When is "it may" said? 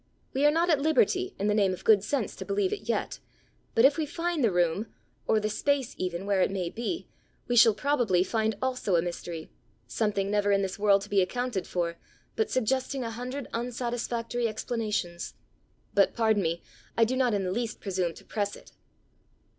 6.41-6.71